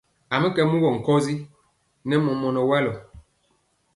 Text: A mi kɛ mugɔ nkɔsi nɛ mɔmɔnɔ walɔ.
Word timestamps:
A 0.33 0.35
mi 0.41 0.47
kɛ 0.55 0.61
mugɔ 0.71 0.89
nkɔsi 0.97 1.33
nɛ 2.07 2.15
mɔmɔnɔ 2.25 2.61
walɔ. 2.69 2.93